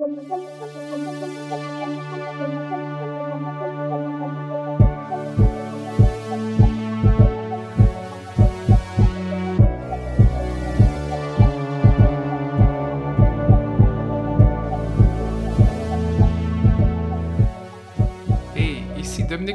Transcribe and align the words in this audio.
Dominique 0.00 0.24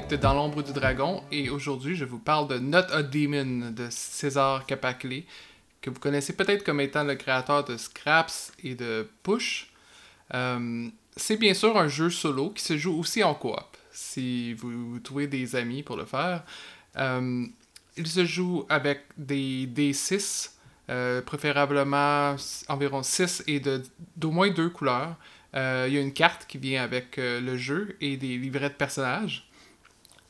de 0.07 0.15
Dans 0.15 0.35
l'ombre 0.35 0.61
du 0.61 0.73
dragon 0.73 1.23
et 1.31 1.49
aujourd'hui 1.49 1.95
je 1.95 2.05
vous 2.05 2.19
parle 2.19 2.47
de 2.47 2.59
Not 2.59 2.91
a 2.91 3.01
Demon 3.01 3.71
de 3.71 3.87
César 3.89 4.67
Capaclé, 4.67 5.25
que 5.81 5.89
vous 5.89 5.99
connaissez 5.99 6.33
peut-être 6.33 6.63
comme 6.63 6.81
étant 6.81 7.03
le 7.03 7.15
créateur 7.15 7.65
de 7.65 7.77
Scraps 7.77 8.53
et 8.63 8.75
de 8.75 9.09
Push. 9.23 9.71
Euh, 10.33 10.87
c'est 11.15 11.37
bien 11.37 11.53
sûr 11.53 11.77
un 11.77 11.87
jeu 11.87 12.09
solo 12.09 12.49
qui 12.49 12.63
se 12.63 12.77
joue 12.77 12.99
aussi 12.99 13.23
en 13.23 13.33
coop, 13.35 13.77
si 13.91 14.53
vous, 14.53 14.99
trouvez 14.99 15.27
des 15.27 15.55
amis 15.55 15.83
pour 15.83 15.95
le 15.95 16.05
faire. 16.05 16.43
Euh, 16.97 17.45
il 17.97 18.07
se 18.07 18.25
joue 18.25 18.65
avec 18.67 19.03
des 19.17 19.67
D6, 19.67 20.51
euh, 20.89 21.21
préférablement 21.21 22.35
environ 22.67 23.03
6 23.03 23.43
et 23.47 23.61
d'au 24.17 24.31
moins 24.31 24.49
deux 24.49 24.69
couleurs. 24.69 25.15
Il 25.53 25.93
y 25.93 25.97
a 25.97 26.01
une 26.01 26.11
carte 26.11 26.47
qui 26.47 26.57
vient 26.57 26.83
avec 26.83 27.15
le 27.15 27.55
jeu 27.55 27.95
et 28.01 28.17
des 28.17 28.37
livrets 28.37 28.69
de 28.69 28.75
personnages. 28.75 29.47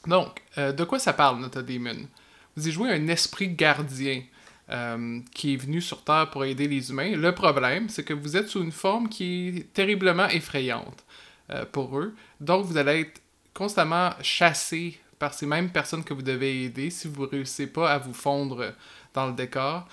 Donc, 0.07 0.43
euh, 0.57 0.71
de 0.71 0.83
quoi 0.83 0.99
ça 0.99 1.13
parle, 1.13 1.39
notre 1.39 1.61
Demon 1.61 2.07
Vous 2.55 2.67
y 2.67 2.71
jouez 2.71 2.91
un 2.91 3.07
esprit 3.07 3.49
gardien 3.49 4.21
euh, 4.69 5.19
qui 5.33 5.53
est 5.53 5.57
venu 5.57 5.81
sur 5.81 6.03
Terre 6.03 6.29
pour 6.31 6.43
aider 6.43 6.67
les 6.67 6.89
humains. 6.89 7.15
Le 7.15 7.33
problème, 7.33 7.87
c'est 7.89 8.03
que 8.03 8.13
vous 8.13 8.35
êtes 8.35 8.47
sous 8.47 8.63
une 8.63 8.71
forme 8.71 9.09
qui 9.09 9.49
est 9.49 9.73
terriblement 9.73 10.27
effrayante 10.27 11.03
euh, 11.51 11.65
pour 11.71 11.99
eux. 11.99 12.15
Donc, 12.39 12.65
vous 12.65 12.77
allez 12.77 13.01
être 13.01 13.21
constamment 13.53 14.11
chassé 14.21 14.99
par 15.19 15.33
ces 15.33 15.45
mêmes 15.45 15.69
personnes 15.69 16.03
que 16.03 16.13
vous 16.13 16.23
devez 16.23 16.63
aider 16.63 16.89
si 16.89 17.07
vous 17.07 17.23
ne 17.23 17.27
réussissez 17.27 17.67
pas 17.67 17.91
à 17.91 17.97
vous 17.99 18.13
fondre 18.13 18.73
dans 19.13 19.27
le 19.27 19.33
décor. 19.33 19.87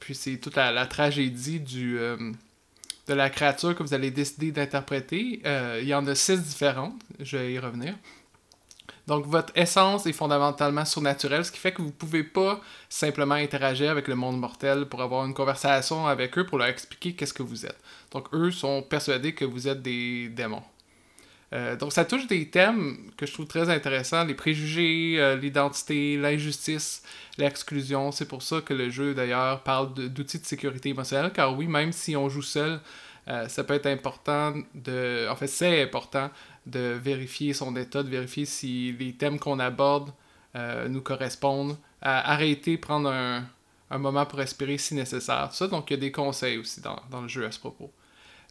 puis 0.00 0.14
c'est 0.14 0.38
toute 0.38 0.56
la, 0.56 0.86
tragédie 0.86 1.60
du, 1.60 1.96
de 1.96 3.14
la 3.14 3.30
créature 3.30 3.76
que 3.76 3.84
vous 3.84 3.94
allez 3.94 4.10
décider 4.10 4.50
d'interpréter. 4.50 5.42
il 5.80 5.86
y 5.86 5.94
en 5.94 6.04
a 6.08 6.14
six 6.16 6.42
différentes, 6.42 7.00
je 7.20 7.36
vais 7.36 7.52
y 7.52 7.58
revenir. 7.60 7.94
Donc, 9.06 9.26
votre 9.26 9.52
essence 9.54 10.06
est 10.06 10.12
fondamentalement 10.12 10.84
surnaturelle, 10.84 11.44
ce 11.44 11.52
qui 11.52 11.58
fait 11.58 11.72
que 11.72 11.82
vous 11.82 11.88
ne 11.88 11.92
pouvez 11.92 12.24
pas 12.24 12.60
simplement 12.88 13.34
interagir 13.34 13.90
avec 13.90 14.08
le 14.08 14.14
monde 14.14 14.38
mortel 14.38 14.86
pour 14.86 15.02
avoir 15.02 15.26
une 15.26 15.34
conversation 15.34 16.06
avec 16.06 16.38
eux 16.38 16.46
pour 16.46 16.58
leur 16.58 16.68
expliquer 16.68 17.14
qu'est-ce 17.14 17.34
que 17.34 17.42
vous 17.42 17.66
êtes. 17.66 17.78
Donc, 18.12 18.28
eux 18.32 18.50
sont 18.50 18.82
persuadés 18.82 19.34
que 19.34 19.44
vous 19.44 19.68
êtes 19.68 19.82
des 19.82 20.28
démons. 20.28 20.62
Euh, 21.52 21.76
donc, 21.76 21.92
ça 21.92 22.04
touche 22.04 22.26
des 22.26 22.48
thèmes 22.48 22.96
que 23.16 23.26
je 23.26 23.32
trouve 23.32 23.46
très 23.46 23.68
intéressants 23.68 24.24
les 24.24 24.34
préjugés, 24.34 25.16
euh, 25.18 25.36
l'identité, 25.36 26.16
l'injustice, 26.16 27.02
l'exclusion. 27.38 28.10
C'est 28.10 28.26
pour 28.26 28.42
ça 28.42 28.60
que 28.60 28.74
le 28.74 28.90
jeu, 28.90 29.14
d'ailleurs, 29.14 29.62
parle 29.62 29.94
d'outils 29.94 30.40
de 30.40 30.46
sécurité 30.46 30.88
émotionnelle, 30.88 31.30
car 31.32 31.56
oui, 31.56 31.66
même 31.66 31.92
si 31.92 32.16
on 32.16 32.28
joue 32.28 32.42
seul, 32.42 32.80
euh, 33.28 33.48
ça 33.48 33.64
peut 33.64 33.74
être 33.74 33.86
important 33.86 34.54
de. 34.74 35.28
En 35.30 35.36
fait, 35.36 35.46
c'est 35.46 35.82
important 35.82 36.30
de 36.66 36.98
vérifier 37.02 37.52
son 37.52 37.76
état, 37.76 38.02
de 38.02 38.08
vérifier 38.08 38.46
si 38.46 38.92
les 38.98 39.12
thèmes 39.12 39.38
qu'on 39.38 39.58
aborde 39.58 40.10
euh, 40.56 40.88
nous 40.88 41.00
correspondent, 41.00 41.76
arrêter, 42.00 42.76
prendre 42.76 43.10
un, 43.10 43.46
moment 43.98 44.26
pour 44.26 44.38
respirer 44.38 44.76
si 44.76 44.94
nécessaire. 44.94 45.52
Ça, 45.52 45.68
donc 45.68 45.90
il 45.90 45.94
y 45.94 45.96
a 45.96 46.00
des 46.00 46.12
conseils 46.12 46.58
aussi 46.58 46.80
dans, 46.80 47.20
le 47.20 47.28
jeu 47.28 47.46
à 47.46 47.52
ce 47.52 47.58
propos. 47.58 47.92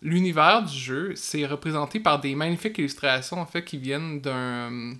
L'univers 0.01 0.63
du 0.63 0.77
jeu, 0.77 1.13
c'est 1.15 1.45
représenté 1.45 1.99
par 1.99 2.19
des 2.19 2.33
magnifiques 2.35 2.77
illustrations 2.77 3.39
en 3.39 3.45
qui 3.45 3.77
viennent 3.77 4.21
d'un 4.21 4.95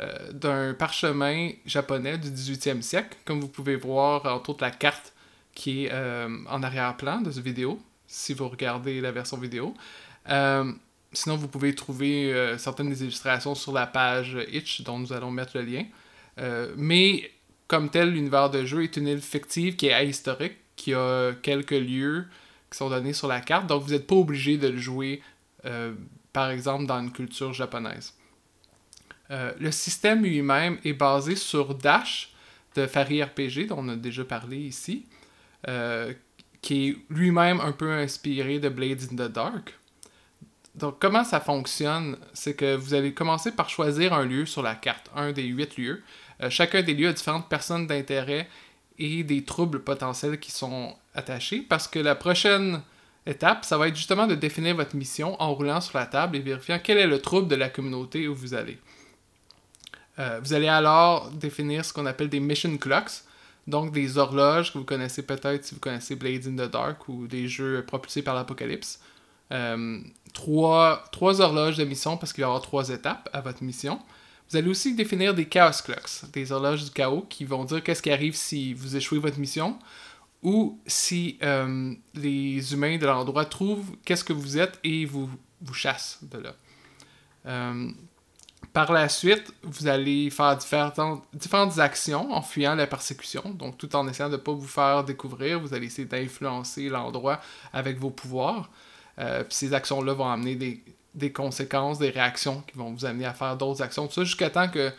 euh, 0.00 0.32
d'un 0.32 0.74
parchemin 0.74 1.50
japonais 1.66 2.18
du 2.18 2.28
18e 2.28 2.82
siècle, 2.82 3.16
comme 3.24 3.40
vous 3.40 3.46
pouvez 3.46 3.76
voir 3.76 4.26
entre 4.26 4.50
autres 4.50 4.64
la 4.64 4.72
carte 4.72 5.12
qui 5.54 5.84
est 5.84 5.90
euh, 5.92 6.28
en 6.50 6.64
arrière-plan 6.64 7.20
de 7.20 7.30
cette 7.30 7.44
vidéo, 7.44 7.80
si 8.08 8.34
vous 8.34 8.48
regardez 8.48 9.00
la 9.00 9.12
version 9.12 9.36
vidéo. 9.36 9.72
Sinon, 11.14 11.36
vous 11.36 11.48
pouvez 11.48 11.74
trouver 11.74 12.32
euh, 12.32 12.58
certaines 12.58 12.90
des 12.90 13.02
illustrations 13.02 13.54
sur 13.54 13.72
la 13.72 13.86
page 13.86 14.36
Itch, 14.52 14.82
dont 14.82 14.98
nous 14.98 15.12
allons 15.12 15.30
mettre 15.30 15.56
le 15.56 15.62
lien. 15.64 15.84
Euh, 16.38 16.74
mais, 16.76 17.30
comme 17.68 17.88
tel, 17.88 18.10
l'univers 18.10 18.50
de 18.50 18.64
jeu 18.64 18.82
est 18.82 18.96
une 18.96 19.06
île 19.06 19.20
fictive 19.20 19.76
qui 19.76 19.86
est 19.86 19.92
ahistorique, 19.92 20.56
qui 20.74 20.92
a 20.92 21.32
quelques 21.40 21.70
lieux 21.70 22.26
qui 22.70 22.78
sont 22.78 22.90
donnés 22.90 23.12
sur 23.12 23.28
la 23.28 23.40
carte, 23.40 23.68
donc 23.68 23.84
vous 23.84 23.92
n'êtes 23.92 24.08
pas 24.08 24.16
obligé 24.16 24.58
de 24.58 24.66
le 24.66 24.78
jouer, 24.78 25.22
euh, 25.64 25.94
par 26.32 26.50
exemple, 26.50 26.86
dans 26.86 27.00
une 27.00 27.12
culture 27.12 27.52
japonaise. 27.52 28.12
le 29.30 29.70
système 29.70 30.24
lui-même 30.24 30.78
est 30.84 30.92
basé 30.92 31.36
sur 31.36 31.76
Dash 31.76 32.32
de 32.74 32.86
Fari 32.88 33.22
RPG, 33.22 33.68
dont 33.68 33.78
on 33.78 33.88
a 33.90 33.96
déjà 33.96 34.24
parlé 34.24 34.56
ici, 34.58 35.06
qui 36.60 36.88
est 36.88 36.96
lui-même 37.08 37.60
un 37.60 37.70
peu 37.70 37.92
inspiré 37.92 38.58
de 38.58 38.68
Blades 38.68 39.02
in 39.12 39.14
the 39.14 39.30
Dark. 39.30 39.74
Donc, 40.74 40.98
comment 40.98 41.24
ça 41.24 41.40
fonctionne? 41.40 42.16
C'est 42.32 42.54
que 42.54 42.74
vous 42.74 42.94
allez 42.94 43.14
commencer 43.14 43.52
par 43.52 43.68
choisir 43.68 44.12
un 44.12 44.24
lieu 44.24 44.44
sur 44.44 44.62
la 44.62 44.74
carte, 44.74 45.10
un 45.14 45.32
des 45.32 45.44
huit 45.44 45.76
lieux. 45.76 46.02
Euh, 46.42 46.50
chacun 46.50 46.82
des 46.82 46.94
lieux 46.94 47.08
a 47.08 47.12
différentes 47.12 47.48
personnes 47.48 47.86
d'intérêt 47.86 48.48
et 48.98 49.22
des 49.22 49.44
troubles 49.44 49.82
potentiels 49.82 50.38
qui 50.38 50.50
sont 50.50 50.94
attachés 51.14 51.60
parce 51.60 51.86
que 51.86 51.98
la 51.98 52.14
prochaine 52.14 52.82
étape, 53.26 53.64
ça 53.64 53.78
va 53.78 53.88
être 53.88 53.96
justement 53.96 54.26
de 54.26 54.34
définir 54.34 54.76
votre 54.76 54.96
mission 54.96 55.40
en 55.40 55.54
roulant 55.54 55.80
sur 55.80 55.98
la 55.98 56.06
table 56.06 56.36
et 56.36 56.40
vérifiant 56.40 56.78
quel 56.82 56.98
est 56.98 57.06
le 57.06 57.20
trouble 57.20 57.48
de 57.48 57.54
la 57.54 57.68
communauté 57.68 58.28
où 58.28 58.34
vous 58.34 58.54
allez. 58.54 58.78
Euh, 60.18 60.40
vous 60.42 60.52
allez 60.52 60.68
alors 60.68 61.30
définir 61.30 61.84
ce 61.84 61.92
qu'on 61.92 62.06
appelle 62.06 62.28
des 62.28 62.40
mission 62.40 62.76
clocks, 62.76 63.22
donc 63.66 63.92
des 63.92 64.18
horloges 64.18 64.72
que 64.72 64.78
vous 64.78 64.84
connaissez 64.84 65.22
peut-être 65.22 65.64
si 65.64 65.74
vous 65.74 65.80
connaissez 65.80 66.14
Blades 66.14 66.46
in 66.46 66.52
the 66.52 66.70
Dark 66.70 67.08
ou 67.08 67.26
des 67.26 67.48
jeux 67.48 67.84
propulsés 67.86 68.22
par 68.22 68.34
l'Apocalypse. 68.34 69.00
Euh, 69.52 70.00
trois, 70.34 71.04
trois 71.10 71.40
horloges 71.40 71.78
de 71.78 71.84
mission 71.84 72.18
parce 72.18 72.34
qu'il 72.34 72.42
y 72.42 72.44
aura 72.44 72.60
trois 72.60 72.90
étapes 72.90 73.30
à 73.32 73.40
votre 73.40 73.62
mission. 73.62 73.98
Vous 74.50 74.58
allez 74.58 74.68
aussi 74.68 74.94
définir 74.94 75.32
des 75.32 75.46
chaos 75.46 75.72
clocks, 75.82 76.30
des 76.32 76.52
horloges 76.52 76.84
du 76.84 76.90
chaos 76.90 77.24
qui 77.30 77.46
vont 77.46 77.64
dire 77.64 77.82
qu'est-ce 77.82 78.02
qui 78.02 78.10
arrive 78.10 78.36
si 78.36 78.74
vous 78.74 78.94
échouez 78.96 79.18
votre 79.18 79.38
mission 79.38 79.78
ou 80.42 80.78
si 80.86 81.38
euh, 81.42 81.94
les 82.12 82.74
humains 82.74 82.98
de 82.98 83.06
l'endroit 83.06 83.46
trouvent 83.46 83.96
qu'est-ce 84.04 84.24
que 84.24 84.34
vous 84.34 84.58
êtes 84.58 84.78
et 84.84 85.06
vous, 85.06 85.30
vous 85.62 85.74
chassent 85.74 86.18
de 86.22 86.38
là. 86.38 86.54
Euh, 87.46 87.90
par 88.74 88.92
la 88.92 89.08
suite, 89.08 89.54
vous 89.62 89.86
allez 89.86 90.28
faire 90.30 90.56
différentes, 90.56 91.22
différentes 91.32 91.78
actions 91.78 92.32
en 92.32 92.42
fuyant 92.42 92.74
la 92.74 92.86
persécution, 92.86 93.42
donc 93.50 93.78
tout 93.78 93.94
en 93.96 94.06
essayant 94.08 94.28
de 94.28 94.36
ne 94.36 94.40
pas 94.40 94.52
vous 94.52 94.66
faire 94.66 95.04
découvrir, 95.04 95.60
vous 95.60 95.72
allez 95.72 95.86
essayer 95.86 96.08
d'influencer 96.08 96.88
l'endroit 96.88 97.40
avec 97.72 97.98
vos 97.98 98.10
pouvoirs. 98.10 98.68
Euh, 99.18 99.44
puis 99.44 99.54
ces 99.54 99.74
actions-là 99.74 100.12
vont 100.14 100.28
amener 100.28 100.82
des, 101.14 101.32
conséquences, 101.32 101.98
des 101.98 102.10
réactions 102.10 102.62
qui 102.66 102.76
vont 102.76 102.92
vous 102.92 103.04
amener 103.04 103.26
à 103.26 103.34
faire 103.34 103.56
d'autres 103.56 103.82
actions. 103.82 104.06
Tout 104.06 104.14
ça 104.14 104.24
jusqu'à 104.24 104.50
temps 104.50 104.68
que 104.68 104.92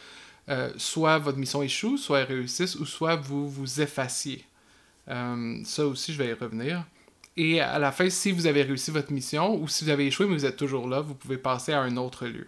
euh, 0.50 0.72
soit 0.78 1.18
votre 1.18 1.38
mission 1.38 1.62
échoue, 1.62 1.98
soit 1.98 2.20
elle 2.20 2.28
réussisse, 2.28 2.76
ou 2.76 2.86
soit 2.86 3.16
vous 3.16 3.50
vous 3.50 3.82
effaciez. 3.82 4.46
Euh, 5.10 5.60
ça 5.64 5.86
aussi, 5.86 6.14
je 6.14 6.22
vais 6.22 6.30
y 6.30 6.34
revenir. 6.34 6.84
Et 7.38 7.60
à 7.60 7.80
la 7.80 7.92
fin, 7.92 8.10
si 8.10 8.32
vous 8.32 8.48
avez 8.48 8.64
réussi 8.64 8.92
votre 8.92 9.12
mission, 9.12 9.56
ou 9.56 9.68
si 9.68 9.84
vous 9.84 9.90
avez 9.90 10.08
échoué 10.08 10.26
mais 10.26 10.36
vous 10.36 10.46
êtes 10.46 10.56
toujours 10.56 10.88
là, 10.88 11.02
vous 11.02 11.16
pouvez 11.16 11.38
passer 11.38 11.74
à 11.74 11.82
un 11.82 11.98
autre 11.98 12.28
lieu. 12.28 12.48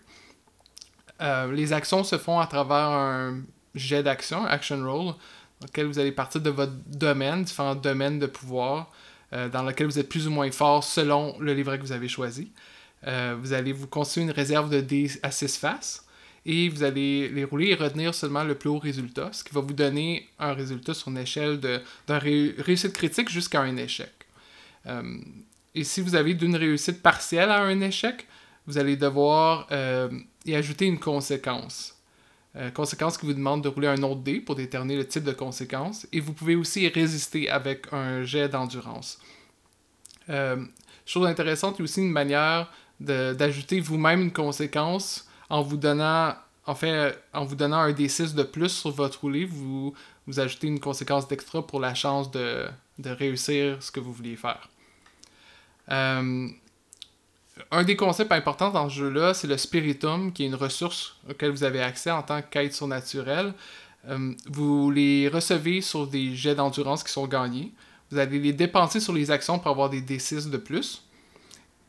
les 1.51 1.73
actions 1.73 2.05
se 2.05 2.17
font 2.17 2.39
à 2.39 2.47
travers 2.47 2.87
un 2.87 3.41
jet 3.75 4.01
d'action, 4.01 4.45
action 4.45 4.77
roll, 4.77 5.13
dans 5.59 5.67
lequel 5.67 5.87
vous 5.87 5.99
allez 5.99 6.13
partir 6.13 6.39
de 6.39 6.49
votre 6.49 6.71
domaine, 6.85 7.43
différents 7.43 7.75
domaines 7.75 8.19
de 8.19 8.27
pouvoir, 8.27 8.91
euh, 9.33 9.49
dans 9.49 9.63
lequel 9.63 9.87
vous 9.87 9.99
êtes 9.99 10.09
plus 10.09 10.27
ou 10.27 10.31
moins 10.31 10.49
fort 10.51 10.83
selon 10.83 11.37
le 11.39 11.53
livret 11.53 11.77
que 11.77 11.83
vous 11.83 11.91
avez 11.91 12.07
choisi. 12.07 12.51
Euh, 13.05 13.35
vous 13.39 13.53
allez 13.53 13.73
vous 13.73 13.87
construire 13.87 14.25
une 14.25 14.31
réserve 14.31 14.69
de 14.69 14.79
dés 14.79 15.11
à 15.21 15.31
6 15.31 15.57
faces 15.57 16.05
et 16.45 16.69
vous 16.69 16.83
allez 16.83 17.27
les 17.29 17.43
rouler 17.43 17.71
et 17.71 17.75
retenir 17.75 18.15
seulement 18.15 18.43
le 18.43 18.55
plus 18.55 18.69
haut 18.69 18.79
résultat, 18.79 19.29
ce 19.33 19.43
qui 19.43 19.53
va 19.53 19.61
vous 19.61 19.73
donner 19.73 20.29
un 20.39 20.53
résultat 20.53 20.93
sur 20.93 21.09
une 21.09 21.17
échelle 21.17 21.59
d'un 21.59 22.19
réussite 22.19 22.93
critique 22.93 23.29
jusqu'à 23.29 23.61
un 23.61 23.75
échec. 23.75 24.13
Euh, 24.85 25.17
et 25.75 25.83
si 25.83 25.99
vous 26.01 26.15
avez 26.15 26.33
d'une 26.33 26.55
réussite 26.55 27.03
partielle 27.03 27.49
à 27.49 27.61
un 27.61 27.81
échec, 27.81 28.25
vous 28.65 28.77
allez 28.77 28.95
devoir 28.95 29.67
y 30.45 30.55
ajouter 30.55 30.85
une 30.85 30.99
conséquence. 30.99 31.96
Euh, 32.57 32.71
conséquence 32.71 33.17
qui 33.17 33.27
vous 33.27 33.33
demande 33.33 33.63
de 33.63 33.69
rouler 33.69 33.87
un 33.87 34.01
autre 34.01 34.21
dé 34.21 34.39
pour 34.39 34.55
déterminer 34.55 34.95
le 34.95 35.07
type 35.07 35.23
de 35.23 35.31
conséquence. 35.31 36.07
Et 36.11 36.19
vous 36.19 36.33
pouvez 36.33 36.55
aussi 36.55 36.87
résister 36.87 37.49
avec 37.49 37.93
un 37.93 38.23
jet 38.23 38.49
d'endurance. 38.49 39.19
Euh, 40.29 40.65
chose 41.05 41.27
intéressante, 41.27 41.75
il 41.77 41.79
y 41.79 41.83
a 41.83 41.85
aussi 41.85 42.01
une 42.01 42.11
manière 42.11 42.71
d'ajouter 42.99 43.79
vous-même 43.79 44.21
une 44.21 44.33
conséquence 44.33 45.27
en 45.49 45.61
vous 45.61 45.77
donnant 45.77 46.33
en 46.65 46.75
fait, 46.75 47.17
en 47.31 47.45
vous 47.45 47.55
donnant 47.55 47.77
un 47.77 47.91
D6 47.91 48.33
de 48.33 48.43
plus 48.43 48.69
sur 48.69 48.91
votre 48.91 49.21
roulé, 49.21 49.45
vous, 49.45 49.93
vous 50.25 50.39
ajoutez 50.39 50.67
une 50.67 50.79
conséquence 50.79 51.27
d'extra 51.27 51.65
pour 51.65 51.79
la 51.79 51.93
chance 51.93 52.29
de, 52.29 52.67
réussir 53.05 53.81
ce 53.81 53.89
que 53.91 54.01
vous 54.01 54.11
vouliez 54.11 54.35
faire. 54.35 54.67
Euh, 55.89 56.49
un 57.71 57.83
des 57.83 57.95
concepts 57.95 58.31
importants 58.31 58.71
dans 58.71 58.89
ce 58.89 58.95
jeu-là, 58.95 59.33
c'est 59.33 59.47
le 59.47 59.57
spiritum, 59.57 60.31
qui 60.31 60.43
est 60.43 60.47
une 60.47 60.55
ressource 60.55 61.15
auquel 61.29 61.51
vous 61.51 61.63
avez 61.63 61.81
accès 61.81 62.11
en 62.11 62.23
tant 62.23 62.41
quête 62.41 62.73
surnaturelle. 62.73 63.53
Euh, 64.07 64.33
vous 64.47 64.91
les 64.91 65.27
recevez 65.27 65.81
sur 65.81 66.07
des 66.07 66.35
jets 66.35 66.55
d'endurance 66.55 67.03
qui 67.03 67.11
sont 67.11 67.27
gagnés. 67.27 67.71
Vous 68.11 68.17
allez 68.17 68.39
les 68.39 68.53
dépenser 68.53 68.99
sur 68.99 69.13
les 69.13 69.31
actions 69.31 69.59
pour 69.59 69.71
avoir 69.71 69.89
des 69.89 70.01
D6 70.01 70.49
de 70.49 70.57
plus. 70.57 71.03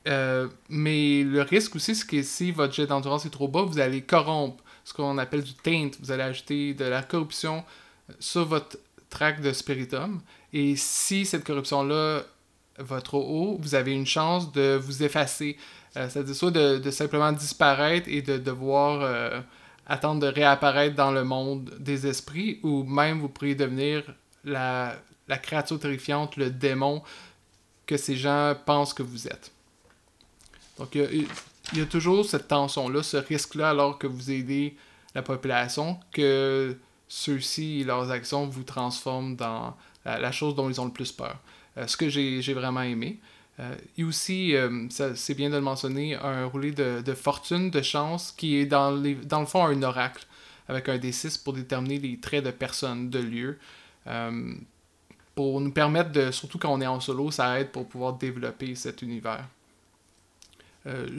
Euh, 0.08 0.48
mais 0.68 1.22
le 1.22 1.42
risque 1.42 1.76
aussi, 1.76 1.94
c'est 1.94 2.06
que 2.06 2.22
si 2.22 2.50
votre 2.50 2.72
jet 2.72 2.86
d'endurance 2.86 3.26
est 3.26 3.30
trop 3.30 3.48
bas, 3.48 3.62
vous 3.62 3.78
allez 3.78 4.02
corrompre 4.02 4.62
ce 4.84 4.94
qu'on 4.94 5.18
appelle 5.18 5.42
du 5.42 5.54
taint. 5.54 5.90
Vous 6.00 6.10
allez 6.10 6.22
ajouter 6.22 6.74
de 6.74 6.84
la 6.84 7.02
corruption 7.02 7.64
sur 8.18 8.46
votre 8.46 8.78
track 9.10 9.40
de 9.40 9.52
spiritum. 9.52 10.20
Et 10.52 10.76
si 10.76 11.26
cette 11.26 11.44
corruption-là 11.44 12.22
trop 13.02 13.22
haut, 13.22 13.58
vous 13.60 13.75
avez 13.75 13.92
une 13.92 14.06
chance 14.06 14.52
de 14.52 14.76
vous 14.76 15.02
effacer. 15.02 15.56
Euh, 15.96 16.08
c'est-à-dire 16.08 16.34
soit 16.34 16.50
de, 16.50 16.90
simplement 16.90 17.32
disparaître 17.32 18.08
et 18.08 18.22
de 18.22 18.36
devoir 18.36 19.00
euh, 19.02 19.40
attendre 19.86 20.20
de 20.20 20.26
réapparaître 20.26 20.94
dans 20.94 21.10
le 21.10 21.25
monde 21.25 21.75
des 21.78 22.06
esprits, 22.06 22.60
ou 22.62 22.84
même 22.84 23.20
vous 23.20 23.28
pourriez 23.28 23.54
devenir 23.54 24.02
la, 24.44 24.94
la 25.28 25.38
créature 25.38 25.78
terrifiante, 25.78 26.36
le 26.36 26.50
démon 26.50 27.02
que 27.86 27.96
ces 27.96 28.16
gens 28.16 28.54
pensent 28.66 28.92
que 28.92 29.02
vous 29.02 29.26
êtes. 29.26 29.50
Donc 30.78 30.94
il 30.94 31.26
y, 31.75 31.80
a 31.80 31.86
toujours 31.86 32.25
cette 32.25 32.48
tension-là, 32.48 33.02
ce 33.02 33.16
risque-là, 33.16 33.70
alors 33.70 33.98
que 33.98 34.06
vous 34.06 34.30
aidez 34.30 34.76
la 35.14 35.22
population, 35.22 35.98
que 36.12 36.76
ceux-ci 37.08 37.80
et 37.80 37.84
leurs 37.84 38.10
actions 38.10 38.46
vous 38.46 38.62
transforment 38.62 39.34
dans 39.34 39.76
la 40.04 40.30
chose 40.30 40.54
dont 40.54 40.70
ils 40.70 40.80
ont 40.80 40.84
le 40.84 40.92
plus 40.92 41.10
peur. 41.10 41.36
Euh, 41.76 41.86
ce 41.86 41.96
que 41.96 42.08
j'ai 42.08 42.54
vraiment 42.54 42.82
aimé. 42.82 43.18
Euh, 43.60 43.74
et 43.96 44.04
aussi, 44.04 44.54
euh, 44.54 44.86
c'est 44.88 45.34
bien 45.34 45.50
de 45.50 45.56
le 45.56 45.60
mentionner, 45.60 46.14
un 46.14 46.46
roulé 46.46 46.72
de, 46.72 47.14
fortune, 47.14 47.70
de 47.70 47.82
chance, 47.82 48.32
qui 48.32 48.56
est 48.56 48.66
dans, 48.66 48.90
les, 48.90 49.14
dans 49.14 49.40
le 49.40 49.46
fond 49.46 49.64
un 49.64 49.82
oracle, 49.82 50.26
avec 50.68 50.88
un 50.88 50.96
D6 50.96 51.42
pour 51.42 51.52
déterminer 51.52 51.98
les 51.98 52.18
traits 52.18 52.44
de 52.44 52.50
personnes, 52.50 53.10
de 53.10 53.18
lieux. 53.18 53.58
pour 55.34 55.60
nous 55.60 55.70
permettre 55.70 56.10
de, 56.10 56.30
surtout 56.30 56.58
quand 56.58 56.72
on 56.72 56.80
est 56.80 56.86
en 56.86 57.00
solo, 57.00 57.30
ça 57.30 57.60
aide 57.60 57.70
pour 57.70 57.88
pouvoir 57.88 58.14
développer 58.14 58.74
cet 58.74 59.02
univers. 59.02 59.44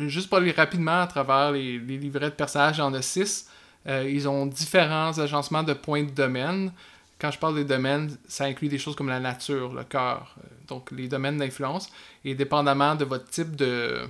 juste 0.08 0.30
pour 0.30 0.40
aller 0.40 0.52
rapidement 0.52 1.02
à 1.02 1.08
travers 1.08 1.52
les, 1.52 1.80
les 1.80 1.98
livrets 1.98 2.30
de 2.30 2.36
personnages, 2.36 2.78
il 2.78 2.82
y 2.82 2.84
en 2.84 2.94
a 2.94 3.02
6. 3.02 3.50
ils 3.88 4.28
ont 4.28 4.46
différents 4.46 5.18
agencements 5.18 5.64
de 5.64 5.74
points 5.74 6.04
de 6.04 6.12
domaine 6.12 6.72
quand 7.20 7.32
je 7.32 7.38
parle 7.38 7.56
des 7.56 7.66
domaines, 7.66 8.16
ça 8.28 8.46
inclut 8.46 8.70
des 8.70 8.78
choses 8.78 8.96
comme 8.96 9.10
la 9.10 9.20
nature, 9.20 9.74
le 9.74 9.84
cœur, 9.84 10.36
euh, 10.40 10.48
donc 10.68 10.92
les 10.92 11.08
domaines 11.08 11.38
d'influence. 11.38 11.90
Et 12.24 12.34
dépendamment 12.34 12.96
de 12.96 13.06
votre 13.06 13.30
type 13.30 13.56
de, 13.56 14.08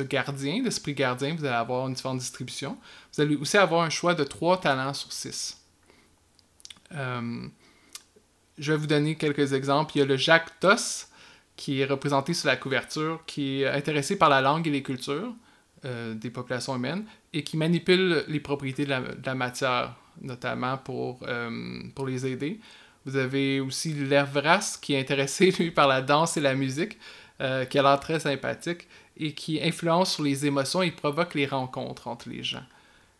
gardien, 0.00 0.62
d'esprit 0.62 0.94
gardien, 0.94 1.34
vous 1.34 1.44
allez 1.44 1.54
avoir 1.54 1.86
une 1.86 1.94
différente 1.94 2.18
distribution. 2.18 2.78
Vous 3.12 3.20
allez 3.20 3.36
aussi 3.36 3.58
avoir 3.58 3.82
un 3.82 3.90
choix 3.90 4.14
de 4.14 4.24
trois 4.24 4.58
talents 4.58 4.94
sur 4.94 5.12
six. 5.12 5.60
Euh, 6.92 7.46
je 8.56 8.72
vais 8.72 8.78
vous 8.78 8.86
donner 8.86 9.16
quelques 9.16 9.52
exemples. 9.52 9.92
Il 9.96 9.98
y 9.98 10.02
a 10.02 10.06
le 10.06 10.16
Jacques 10.16 10.58
Toss, 10.60 11.08
qui 11.56 11.80
est 11.80 11.84
représenté 11.84 12.32
sur 12.32 12.48
la 12.48 12.56
couverture, 12.56 13.22
qui 13.26 13.62
est 13.62 13.68
intéressé 13.68 14.16
par 14.16 14.30
la 14.30 14.40
langue 14.40 14.66
et 14.66 14.70
les 14.70 14.82
cultures 14.82 15.34
euh, 15.84 16.14
des 16.14 16.30
populations 16.30 16.74
humaines 16.74 17.04
et 17.34 17.44
qui 17.44 17.58
manipule 17.58 18.24
les 18.28 18.40
propriétés 18.40 18.86
de 18.86 18.94
la 19.24 19.34
matière 19.34 19.94
notamment 20.20 20.78
pour, 20.78 21.20
euh, 21.26 21.82
pour 21.94 22.06
les 22.06 22.26
aider. 22.26 22.60
Vous 23.04 23.16
avez 23.16 23.60
aussi 23.60 23.92
Lervras, 23.92 24.78
qui 24.80 24.94
est 24.94 25.00
intéressé, 25.00 25.50
lui, 25.58 25.70
par 25.70 25.88
la 25.88 26.02
danse 26.02 26.36
et 26.36 26.40
la 26.40 26.54
musique, 26.54 26.98
euh, 27.40 27.64
qui 27.64 27.78
a 27.78 27.82
l'air 27.82 28.00
très 28.00 28.20
sympathique 28.20 28.88
et 29.16 29.32
qui 29.32 29.62
influence 29.62 30.14
sur 30.14 30.24
les 30.24 30.46
émotions 30.46 30.82
et 30.82 30.90
provoque 30.90 31.34
les 31.34 31.46
rencontres 31.46 32.08
entre 32.08 32.28
les 32.28 32.42
gens. 32.42 32.64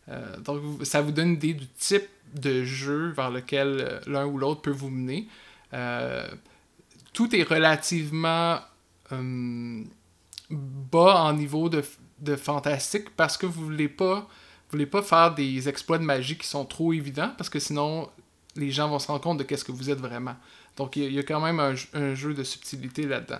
Euh, 0.09 0.37
donc, 0.37 0.61
ça 0.85 1.01
vous 1.01 1.11
donne 1.11 1.29
une 1.29 1.33
idée 1.35 1.53
du 1.53 1.67
type 1.67 2.07
de 2.33 2.63
jeu 2.63 3.09
vers 3.09 3.31
lequel 3.31 4.01
l'un 4.05 4.25
ou 4.25 4.37
l'autre 4.37 4.61
peut 4.61 4.71
vous 4.71 4.89
mener. 4.89 5.27
tout 7.13 7.35
est 7.35 7.43
relativement 7.43 8.59
bas 10.49 11.23
en 11.23 11.33
niveau 11.33 11.69
de, 11.69 11.83
de 12.19 12.35
fantastique 12.35 13.09
parce 13.15 13.37
que 13.37 13.45
vous 13.45 13.61
ne 13.61 13.65
voulez 13.65 13.87
pas 13.87 14.27
voulez 14.71 14.85
pas 14.85 15.01
faire 15.01 15.33
des 15.33 15.69
exploits 15.69 15.97
de 15.97 16.03
magie 16.03 16.37
qui 16.37 16.47
sont 16.47 16.65
trop 16.65 16.93
évidents 16.93 17.31
parce 17.37 17.49
que 17.49 17.59
sinon 17.59 18.09
les 18.55 18.71
gens 18.71 18.89
vont 18.89 18.99
se 18.99 19.07
rendre 19.07 19.21
compte 19.21 19.37
de 19.37 19.43
qu'est-ce 19.43 19.63
que 19.63 19.71
vous 19.71 19.89
êtes 19.89 19.99
vraiment. 19.99 20.35
Donc 20.75 20.95
il 20.95 21.11
y, 21.11 21.19
a 21.19 21.23
quand 21.23 21.39
même 21.39 21.59
un, 21.59 22.15
jeu 22.15 22.33
de 22.33 22.43
subtilité 22.43 23.03
là-dedans. 23.03 23.39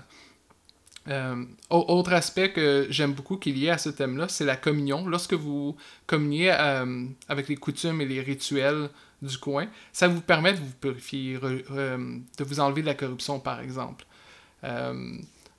Euh, 1.10 1.46
autre 1.70 2.14
aspect 2.14 2.52
que 2.52 2.88
j'aime 2.90 3.14
beaucoup 3.14 3.38
qui 3.38 3.52
est 3.52 3.54
lié 3.54 3.70
à 3.70 3.78
ce 3.78 3.90
thème-là, 3.90 4.28
c'est 4.28 4.44
la 4.44 4.58
communion. 4.58 5.08
Lorsque 5.08 5.34
vous 5.34 5.78
communiez 6.06 6.52
euh, 6.52 7.06
avec 7.30 7.48
les 7.48 7.56
coutumes 7.56 8.02
et 8.02 8.06
les 8.06 8.22
rituels 8.22 8.90
du 9.22 9.38
coin, 9.38 9.68
ça 9.94 10.08
vous 10.08 10.22
permet 10.22 10.54
de 10.54 10.60
vous 10.60 10.74
purifier, 10.82 11.38
de 11.38 12.44
vous 12.44 12.60
enlever 12.60 12.82
de 12.82 12.88
la 12.88 12.96
corruption, 12.96 13.40
par 13.40 13.62
exemple. 13.62 14.06
Euh, 14.64 15.18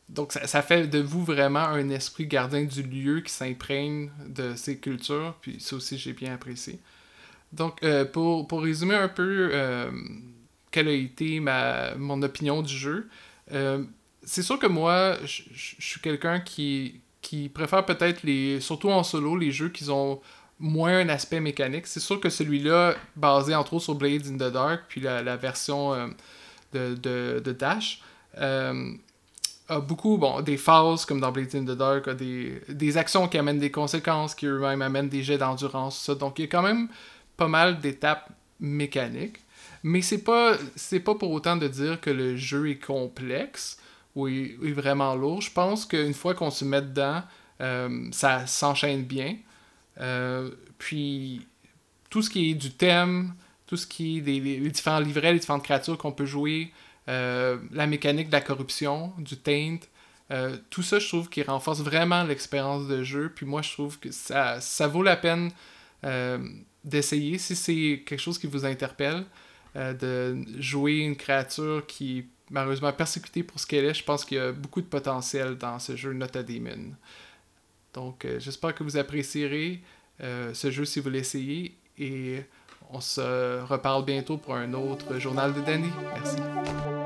donc, 0.09 0.33
ça, 0.33 0.63
fait 0.63 0.87
de 0.87 1.01
vous 1.01 1.23
vraiment 1.23 1.61
un 1.61 1.91
esprit 1.91 2.27
gardien 2.27 2.65
du 2.65 2.83
lieu 2.83 3.21
qui 3.21 3.33
s'imprègne 3.33 4.11
de 4.27 4.55
ces 4.55 4.79
cultures. 4.79 5.37
Puis 5.43 5.61
ça 5.61 5.77
aussi, 5.77 5.99
j'ai 5.99 6.15
bien 6.15 6.33
apprécié. 6.33 6.79
Donc, 7.53 7.83
euh, 7.83 8.05
pour, 8.05 8.63
résumer 8.63 8.95
un 8.95 9.09
peu 9.09 9.51
euh, 9.53 9.91
quelle 10.71 10.89
a 10.89 10.93
été 10.93 11.41
ma, 11.41 11.95
mon 11.97 12.23
opinion 12.23 12.63
du 12.63 12.75
jeu, 12.75 13.09
euh, 13.53 13.85
c'est 14.23 14.43
sûr 14.43 14.59
que 14.59 14.67
moi, 14.67 15.17
je 15.25 15.43
suis 15.79 16.01
quelqu'un 16.01 16.41
qui, 16.41 17.01
qui 17.21 17.51
préfère 17.51 17.85
peut-être 17.85 18.23
les, 18.23 18.61
surtout 18.61 18.91
en 18.91 19.03
solo, 19.03 19.37
les 19.37 19.53
jeux 19.53 19.69
qui 19.69 19.89
ont 19.91 20.21
moins 20.59 20.99
un 20.99 21.09
aspect 21.11 21.41
mécanique. 21.41 21.87
C'est 21.87 22.01
sûr 22.01 22.19
que 22.19 22.31
celui-là, 22.31 22.97
basé 23.15 23.55
entre 23.55 23.75
autres 23.75 23.85
sur 23.85 23.95
Blades 23.95 24.27
in 24.27 24.37
the 24.37 24.53
Dark, 24.53 24.85
puis 24.89 25.03
la, 25.03 25.37
version 25.37 25.95
de, 26.73 26.95
de, 26.95 27.41
de, 27.45 27.53
Dash, 27.53 28.03
a 29.69 29.81
beaucoup, 29.81 30.17
bon, 30.17 30.41
des 30.41 30.57
phases 30.57 31.05
comme 31.05 31.21
dans 31.21 31.31
Blades 31.31 31.55
in 31.55 31.65
the 31.65 31.77
Dark, 31.77 32.09
des, 32.17 32.61
des 32.69 32.97
actions 32.97 33.29
qui 33.29 33.39
amènent 33.39 33.59
des 33.59 33.71
conséquences, 33.71 34.35
qui 34.35 34.47
eux-mêmes 34.47 34.83
amènent 34.83 35.09
des 35.09 35.23
jets 35.23 35.39
d'endurance, 35.39 35.99
ça. 35.99 36.15
Donc 36.15 36.39
il 36.39 36.43
y 36.43 36.45
a 36.47 36.49
quand 36.49 36.63
même 36.63 36.89
pas 37.37 37.49
mal 37.49 37.81
d'étapes 37.81 38.31
mécaniques. 38.61 39.39
Mais 39.83 40.03
c'est 40.03 40.25
pas, 40.25 40.57
c'est 40.75 41.01
pas 41.01 41.15
pour 41.15 41.31
autant 41.31 41.57
de 41.57 41.69
dire 41.69 42.01
que 42.01 42.11
le 42.11 42.37
jeu 42.37 42.71
est 42.71 42.85
complexe 42.85 43.79
ou 44.17 44.27
est, 44.27 44.73
vraiment 44.73 45.15
lourd. 45.15 45.41
Je 45.41 45.53
pense 45.53 45.87
qu'une 45.87 46.15
fois 46.15 46.35
qu'on 46.35 46.51
se 46.51 46.65
met 46.65 46.83
dedans, 46.83 47.23
euh, 47.61 48.09
ça 48.11 48.47
s'enchaîne 48.47 49.05
bien. 49.05 49.37
Euh, 50.01 50.51
puis 50.79 51.47
tout 52.11 52.23
ce 52.23 52.31
qui 52.31 52.51
est 52.51 52.55
du 52.55 52.73
thème, 52.73 53.35
tout 53.67 53.77
ce 53.77 53.87
qui 53.87 54.19
est 54.19 54.21
des 54.21 54.71
différents 54.71 55.01
livrets, 55.01 55.33
les 55.33 55.39
différentes 55.39 55.63
créatures 55.63 55.99
qu'on 55.99 56.13
peut 56.13 56.27
jouer, 56.27 56.73
la 57.09 57.87
mécanique 57.87 58.29
de 58.29 58.33
la 58.33 58.41
corruption, 58.41 59.13
du 59.19 59.37
taint. 59.37 59.79
Euh, 60.31 60.57
tout 60.71 60.83
ça, 60.83 60.99
je 60.99 61.09
trouve, 61.09 61.29
qui 61.29 61.43
renforce 61.43 61.81
vraiment 61.81 62.23
l'expérience 62.23 62.87
de 62.87 63.03
jeu. 63.03 63.33
Puis 63.35 63.47
moi, 63.47 63.63
je 63.63 63.73
trouve 63.73 63.99
que 63.99 64.11
ça, 64.11 64.61
ça 64.61 64.87
vaut 64.87 65.03
la 65.03 65.17
peine 65.17 65.51
euh, 66.05 66.39
d'essayer 66.85 67.39
si 67.39 67.57
c'est 67.57 68.03
quelque 68.07 68.21
chose 68.21 68.39
qui 68.39 68.47
vous 68.47 68.65
interpelle, 68.65 69.25
de 69.75 70.37
jouer 70.59 70.97
une 70.97 71.15
créature 71.15 71.87
qui 71.87 72.19
est 72.19 72.27
malheureusement 72.51 72.93
persécutée 72.93 73.45
pour 73.45 73.61
ce 73.61 73.67
qu'elle 73.67 73.85
est. 73.85 73.95
Je 73.95 74.03
pense 74.03 74.25
qu'il 74.25 74.37
y 74.37 74.41
a 74.41 74.51
beaucoup 74.51 74.81
de 74.81 74.87
potentiel 74.87 75.57
dans 75.57 75.79
ce 75.79 75.95
jeu 75.95 76.13
Not 76.13 76.37
a 76.37 76.43
Demon. 76.43 76.95
Donc, 77.95 78.27
j'espère 78.39 78.75
que 78.75 78.83
vous 78.83 78.97
apprécierez 78.97 79.81
ce 80.21 80.71
jeu 80.73 80.85
si 80.85 80.99
vous 80.99 81.11
l'essayez. 81.11 81.77
Et 81.97 82.43
on 82.91 83.01
se 83.01 83.63
reparle 83.63 84.05
bientôt 84.05 84.37
pour 84.37 84.57
un 84.57 84.73
autre 84.73 85.19
journal 85.21 85.53
de 85.55 85.61
Danny. 85.61 85.91
Merci. 86.15 86.98